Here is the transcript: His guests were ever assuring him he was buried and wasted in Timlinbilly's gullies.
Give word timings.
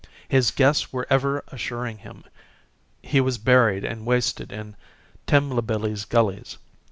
His 0.27 0.49
guests 0.49 0.91
were 0.91 1.05
ever 1.11 1.43
assuring 1.49 1.99
him 1.99 2.23
he 3.03 3.21
was 3.21 3.37
buried 3.37 3.85
and 3.85 4.03
wasted 4.03 4.51
in 4.51 4.75
Timlinbilly's 5.27 6.05
gullies. 6.05 6.57